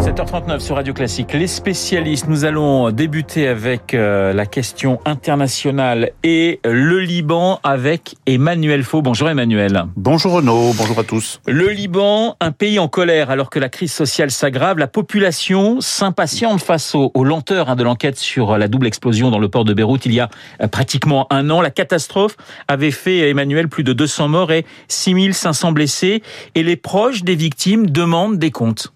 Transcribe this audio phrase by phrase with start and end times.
[0.00, 1.32] 7h39 sur Radio Classique.
[1.32, 8.84] Les spécialistes, nous allons débuter avec euh, la question internationale et le Liban avec Emmanuel
[8.84, 9.02] Faux.
[9.02, 9.86] Bonjour Emmanuel.
[9.96, 11.40] Bonjour Renaud, bonjour à tous.
[11.46, 14.78] Le Liban, un pays en colère alors que la crise sociale s'aggrave.
[14.78, 19.48] La population s'impatiente face aux, lenteurs hein, de l'enquête sur la double explosion dans le
[19.48, 20.28] port de Beyrouth il y a
[20.62, 21.60] euh, pratiquement un an.
[21.60, 22.36] La catastrophe
[22.68, 26.22] avait fait, Emmanuel, plus de 200 morts et 6500 blessés.
[26.54, 28.92] Et les proches des victimes demandent des comptes.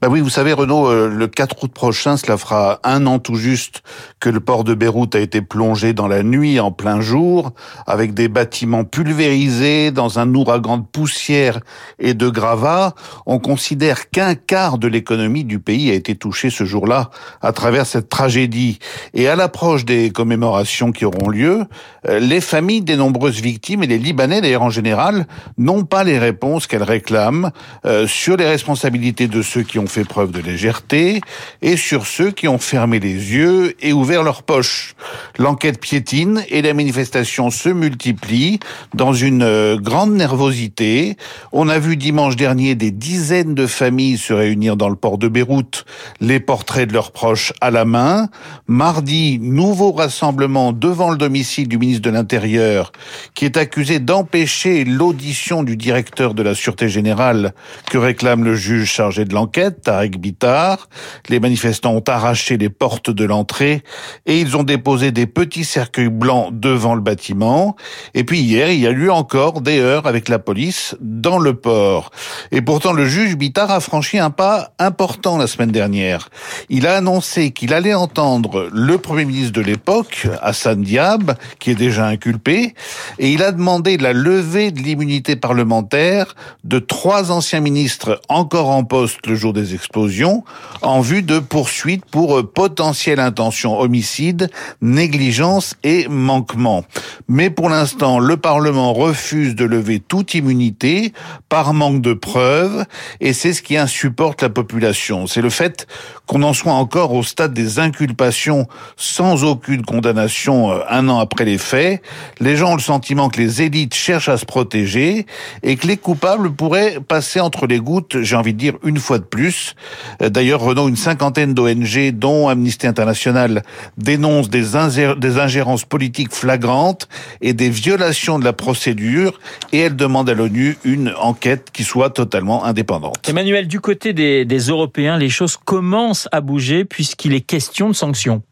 [0.00, 3.36] Ben oui, vous savez, Renaud, euh, le 4 août prochain, cela fera un an tout
[3.36, 3.82] juste
[4.20, 7.52] que le port de Beyrouth a été plongé dans la nuit en plein jour,
[7.86, 11.60] avec des bâtiments pulvérisés dans un ouragan de poussière
[11.98, 12.94] et de gravats.
[13.26, 17.86] On considère qu'un quart de l'économie du pays a été touché ce jour-là à travers
[17.86, 18.78] cette tragédie.
[19.14, 21.64] Et à l'approche des commémorations qui auront lieu,
[22.08, 25.26] euh, les familles des nombreuses victimes et les Libanais d'ailleurs en général
[25.58, 27.50] n'ont pas les réponses qu'elles réclament
[27.84, 31.20] euh, sur les responsabilités de ceux qui ont fait preuve de légèreté
[31.60, 34.94] et sur ceux qui ont fermé les yeux et ouvert leurs poches.
[35.38, 38.60] L'enquête piétine et les manifestations se multiplient
[38.94, 41.16] dans une euh, grande nervosité.
[41.52, 45.28] On a vu dimanche dernier des dizaines de familles se réunir dans le port de
[45.28, 45.84] Beyrouth,
[46.20, 48.28] les portraits de leurs proches à la main.
[48.66, 52.92] Mardi, nouveau rassemblement devant le domicile du ministre de l'Intérieur
[53.34, 57.52] qui est accusé d'empêcher l'audition du directeur de la Sûreté Générale
[57.90, 60.88] que réclame le juge chargé de l'enquête Tarek Bitar.
[61.28, 63.82] Les manifestants ont arraché les portes de l'entrée
[64.26, 67.76] et ils ont déposé des petits cercueils blancs devant le bâtiment.
[68.14, 71.54] Et puis hier, il y a eu encore des heures avec la police dans le
[71.54, 72.10] port.
[72.50, 76.28] Et pourtant, le juge Bitar a franchi un pas important la semaine dernière.
[76.68, 81.76] Il a annoncé qu'il allait entendre le premier ministre de l'époque, Hassan Diab, qui est
[81.76, 82.74] déjà inculpé,
[83.18, 86.34] et il a demandé la levée de l'immunité parlementaire
[86.64, 90.44] de trois anciens ministres encore en poste le jour des explosions
[90.82, 94.50] en vue de poursuites pour euh, potentielle intention homicide,
[94.82, 96.84] négligence et manquement.
[97.28, 101.14] Mais pour l'instant, le Parlement refuse de lever toute immunité
[101.48, 102.84] par manque de preuves
[103.20, 105.26] et c'est ce qui insupporte la population.
[105.26, 105.86] C'est le fait
[106.26, 108.66] qu'on en soit encore au stade des inculpations
[108.96, 112.02] sans aucune condamnation euh, un an après les faits.
[112.38, 115.24] Les gens ont le sentiment que les élites cherchent à se protéger
[115.62, 119.21] et que les coupables pourraient passer entre les gouttes, j'ai envie de dire, une fois
[119.22, 119.74] plus
[120.20, 123.62] euh, d'ailleurs, Renaud, une cinquantaine d'ONG, dont Amnesty International,
[123.96, 127.08] dénoncent des, ingérences politiques flagrantes
[127.40, 129.38] et des violations de la procédure,
[129.72, 133.28] et elle demande à l'ONU une enquête qui soit totalement indépendante.
[133.28, 138.42] Emmanuel, du côté des Européens, les choses commencent à bouger puisqu'il est question de sanctions.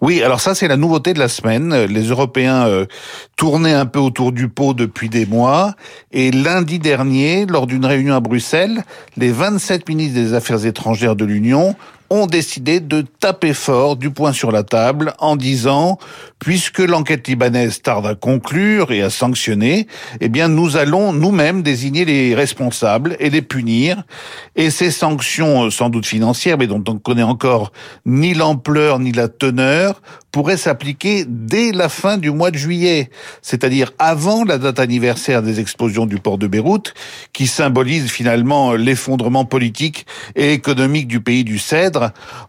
[0.00, 1.84] Oui, alors ça c'est la nouveauté de la semaine.
[1.84, 2.86] Les Européens euh,
[3.36, 5.74] tournaient un peu autour du pot depuis des mois
[6.12, 8.82] et lundi dernier, lors d'une réunion à Bruxelles,
[9.16, 11.74] les 27 ministres des Affaires étrangères de l'Union
[12.10, 15.98] ont décidé de taper fort du poing sur la table en disant
[16.38, 19.86] puisque l'enquête libanaise tarde à conclure et à sanctionner,
[20.20, 24.02] eh bien nous allons nous-mêmes désigner les responsables et les punir.
[24.54, 27.72] Et ces sanctions euh, sans doute financières mais dont on ne connaît encore
[28.04, 30.00] ni l'ampleur ni la teneur
[30.36, 33.08] pourraient s'appliquer dès la fin du mois de juillet,
[33.40, 36.92] c'est-à-dire avant la date anniversaire des explosions du port de Beyrouth
[37.32, 41.95] qui symbolise finalement l'effondrement politique et économique du pays du Cèdre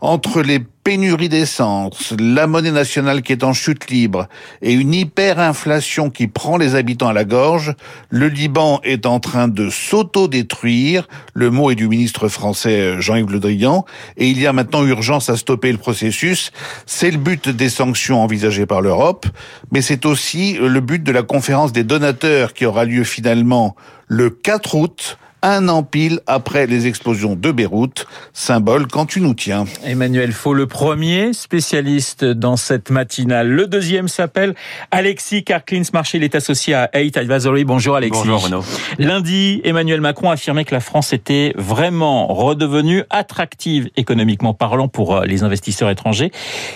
[0.01, 4.27] entre les pénuries d'essence, la monnaie nationale qui est en chute libre
[4.61, 7.75] et une hyperinflation qui prend les habitants à la gorge,
[8.09, 11.09] le Liban est en train de s'auto-détruire.
[11.33, 13.83] Le mot est du ministre français euh, Jean-Yves Le Drian.
[14.15, 16.51] Et il y a maintenant urgence à stopper le processus.
[16.85, 19.25] C'est le but des sanctions envisagées par l'Europe,
[19.71, 23.75] mais c'est aussi le but de la conférence des donateurs qui aura lieu finalement
[24.07, 29.33] le 4 août un an pile après les explosions de Beyrouth, symbole quand tu nous
[29.33, 29.65] tiens.
[29.85, 33.47] Emmanuel Faux, le premier spécialiste dans cette matinale.
[33.47, 34.55] Le deuxième s'appelle
[34.91, 37.65] Alexis Karklins Marché, il est associé à Eight Advisory.
[37.65, 38.19] Bonjour Alexis.
[38.19, 38.63] Bonjour Renaud.
[38.97, 45.25] Lundi, Emmanuel Macron affirmait que la France était vraiment redevenue attractive économiquement parlant pour euh,
[45.25, 46.31] les investisseurs étrangers.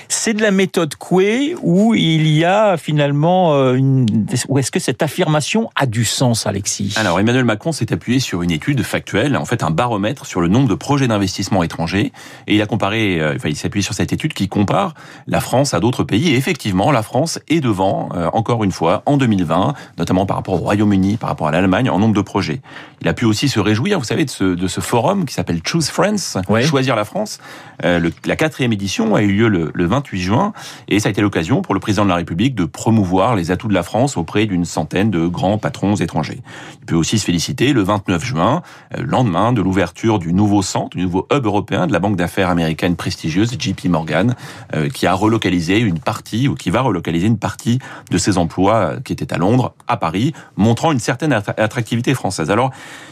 [0.08, 4.06] C'est de la méthode Coué où il y a finalement euh, une...
[4.50, 6.94] Ou est-ce que cette affirmation a du sens, Alexis?
[6.98, 10.48] Alors Emmanuel Macron s'est appuyé sur une étude factuelle, en fait un baromètre sur le
[10.48, 12.12] nombre de projets d'investissement étrangers.
[12.48, 14.94] Et il a comparé, euh, enfin il s'est appuyé sur cette étude qui compare
[15.28, 16.30] la France à d'autres pays.
[16.30, 20.56] Et effectivement, la France est devant, euh, encore une fois, en 2020, notamment par rapport
[20.56, 22.62] au Royaume-Uni, par rapport à l'Allemagne, en nombre de projets.
[23.02, 25.62] Il a pu aussi se réjouir, vous savez, de ce, de ce forum qui s'appelle
[25.66, 27.40] Choose France, Choisir la France.
[27.84, 30.54] Euh, le, la quatrième édition a eu lieu le, le 28 juin.
[30.88, 33.68] Et ça a été l'occasion pour le président de la République de promouvoir les atouts
[33.68, 36.42] de la France auprès d'une centaine de grands patrons étrangers.
[36.82, 40.98] Il peut aussi se féliciter le 29 juin euh, lendemain de l'ouverture du nouveau centre,
[40.98, 44.36] du nouveau hub européen de la banque d'affaires américaine prestigieuse JP Morgan,
[44.74, 47.80] euh, qui a relocalisé une partie ou qui va relocaliser une partie
[48.10, 52.52] de ses emplois qui étaient à Londres, à Paris, montrant une certaine attractivité française.
[52.52, 52.72] Alors,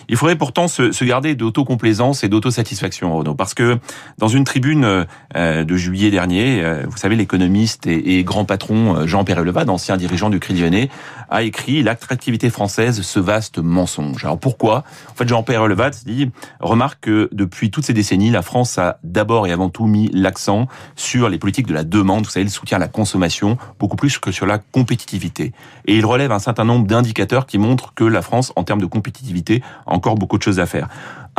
[0.10, 3.78] il faudrait pourtant se, garder d'autocomplaisance et d'autosatisfaction, Renaud, parce que
[4.18, 5.06] dans une tribune
[5.36, 10.62] de juillet dernier, vous savez, l'économiste et, grand patron Jean-Pierre Levade, ancien dirigeant du Crédit
[10.62, 10.90] Lyonnais,
[11.30, 14.26] a écrit l'attractivité française, ce vaste mensonge.
[14.26, 14.84] Alors pourquoi?
[15.10, 19.48] En fait, Jean-Pierre Levat dit remarque que depuis toutes ces décennies, la France a d'abord
[19.48, 22.78] et avant tout mis l'accent sur les politiques de la demande, vous savez, le soutien
[22.78, 25.54] à la consommation, beaucoup plus que sur la compétitivité.
[25.86, 28.86] Et il relève un certain nombre d'indicateurs qui montrent que la France, en termes de
[28.86, 30.88] compétitivité, a encore beaucoup de choses à faire.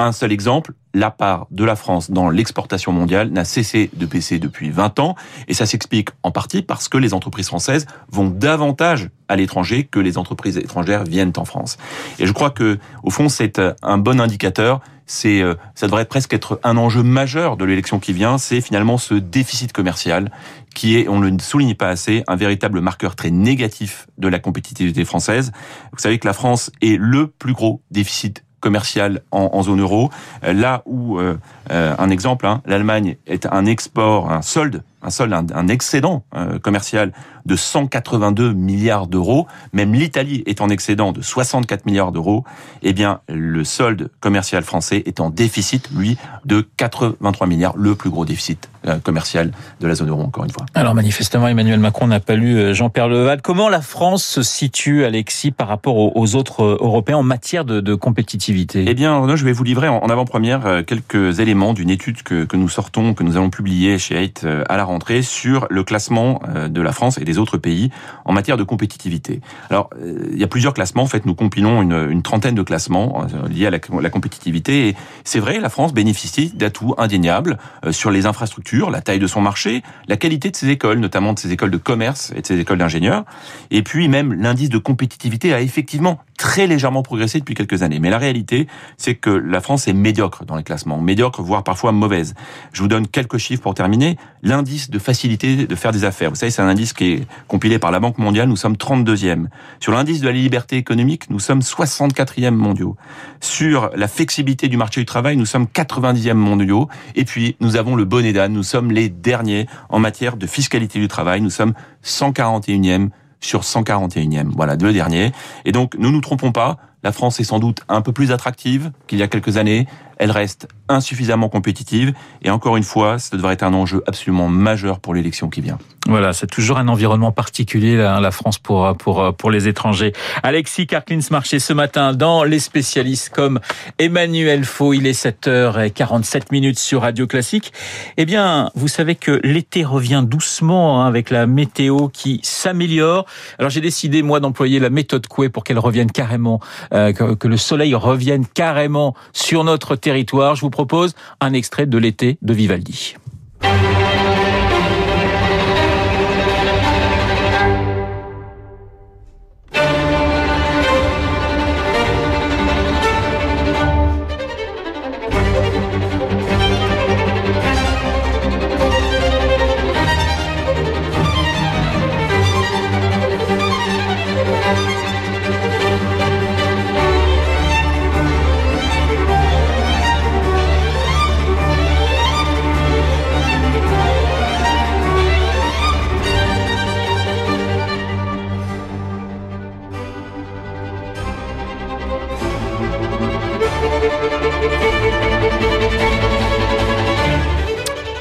[0.02, 4.38] Un seul exemple, la part de la France dans l'exportation mondiale n'a cessé de baisser
[4.38, 5.14] depuis 20 ans,
[5.47, 10.00] et ça s'explique en partie parce que les entreprises françaises vont davantage à l'étranger que
[10.00, 11.76] les entreprises étrangères viennent en France.
[12.19, 14.81] Et je crois que, au fond, c'est un bon indicateur.
[15.05, 18.38] C'est, euh, ça devrait presque être un enjeu majeur de l'élection qui vient.
[18.38, 20.32] C'est finalement ce déficit commercial
[20.75, 24.38] qui est, on ne le souligne pas assez, un véritable marqueur très négatif de la
[24.38, 25.53] compétitivité française.
[25.93, 30.10] Vous savez que la France est le plus gros déficit commercial en, zone euro.
[30.44, 31.36] Euh, là où, euh,
[31.70, 36.25] euh, un exemple, hein, l'Allemagne est un export, un solde, un solde, un, excédent
[36.62, 37.12] commercial
[37.47, 39.47] de 182 milliards d'euros.
[39.73, 42.44] Même l'Italie est en excédent de 64 milliards d'euros.
[42.82, 48.11] Eh bien, le solde commercial français est en déficit, lui, de 83 milliards, le plus
[48.11, 48.69] gros déficit
[49.05, 50.64] commercial de la zone euro, encore une fois.
[50.75, 53.43] Alors, manifestement, Emmanuel Macron n'a pas lu Jean-Pierre Leval.
[53.43, 57.94] Comment la France se situe, Alexis, par rapport aux autres Européens en matière de, de
[57.94, 58.85] compétitivité?
[58.87, 62.44] Eh bien, Renaud, je vais vous livrer en avant-première euh, quelques éléments d'une étude que,
[62.44, 64.85] que, nous sortons, que nous allons publier chez euh, à la
[65.22, 67.90] sur le classement euh, de la France et des autres pays
[68.25, 69.40] en matière de compétitivité.
[69.69, 71.02] Alors, il y a plusieurs classements.
[71.02, 74.88] En fait, nous compilons une, trentaine de classements liés à la, la compétitivité.
[74.88, 77.58] Et c'est vrai, la France bénéficie d'atouts indéniables
[77.90, 81.38] sur les infrastructures, la taille de son marché, la qualité de ses écoles, notamment de
[81.38, 83.25] ses écoles de commerce et de ses écoles d'ingénieurs.
[83.70, 87.98] Et puis même, l'indice de compétitivité a effectivement très légèrement progressé depuis quelques années.
[87.98, 88.66] Mais la réalité,
[88.96, 92.32] c'est que la France est médiocre dans les classements, médiocre, voire parfois mauvaise.
[92.72, 94.16] Je vous donne quelques chiffres pour terminer.
[94.42, 97.78] L'indice de facilité de faire des affaires, vous savez, c'est un indice qui est compilé
[97.78, 99.48] par la Banque mondiale, nous sommes 32e.
[99.81, 102.96] Sur l'indice de la liberté économique, nous sommes 64e mondiaux.
[103.43, 106.88] Sur la flexibilité du marché du travail, nous sommes 90e mondiaux.
[107.16, 111.00] Et puis, nous avons le bonnet d'âne, nous sommes les derniers en matière de fiscalité
[111.00, 113.10] du travail, nous sommes 141e
[113.40, 114.50] sur 141e.
[114.54, 115.32] Voilà, le dernier.
[115.64, 118.92] Et donc, ne nous trompons pas, la France est sans doute un peu plus attractive
[119.06, 119.87] qu'il y a quelques années.
[120.20, 122.12] Elle reste insuffisamment compétitive.
[122.43, 125.78] Et encore une fois, ça devrait être un enjeu absolument majeur pour l'élection qui vient.
[126.06, 130.12] Voilà, c'est toujours un environnement particulier, la France, pour, pour, pour les étrangers.
[130.43, 133.61] Alexis Karklins marché ce matin dans Les spécialistes comme
[133.99, 134.93] Emmanuel Faux.
[134.93, 137.72] Il est 7h47 minutes sur Radio Classique.
[138.17, 143.26] Eh bien, vous savez que l'été revient doucement hein, avec la météo qui s'améliore.
[143.58, 146.61] Alors, j'ai décidé, moi, d'employer la méthode Coué pour qu'elle revienne carrément,
[146.93, 152.38] euh, que, le soleil revienne carrément sur notre Je vous propose un extrait de l'été
[152.42, 153.14] de Vivaldi.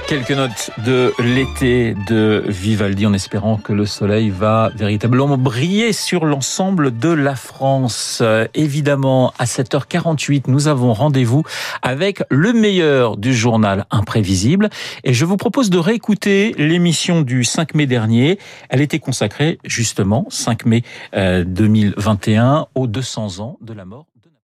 [0.10, 6.26] Quelques notes de l'été de Vivaldi en espérant que le soleil va véritablement briller sur
[6.26, 8.24] l'ensemble de la France.
[8.56, 11.44] Évidemment, à 7h48, nous avons rendez-vous
[11.84, 14.72] avec le meilleur du journal imprévisible
[15.04, 18.40] et je vous propose de réécouter l'émission du 5 mai dernier.
[18.70, 24.08] Elle était consacrée justement 5 mai 2021 euh, aux 200 ans de la mort